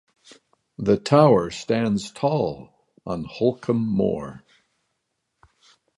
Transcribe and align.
The 0.79 0.97
tower 0.97 1.51
stands 1.51 2.09
tall 2.11 2.69
on 3.05 3.23
Holcombe 3.23 3.87
Moor. 3.87 4.43